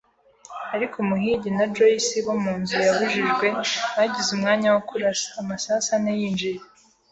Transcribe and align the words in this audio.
ariko 0.75 0.95
Umuhigi 1.03 1.49
na 1.57 1.65
Joyce 1.73 2.15
bo 2.25 2.33
munzu 2.43 2.77
yabujijwe, 2.87 3.47
bagize 3.95 4.29
umwanya 4.37 4.67
wo 4.73 4.81
kurasa. 4.89 5.27
Amasasu 5.41 5.89
ane 5.95 6.11
yinjiye 6.19 6.59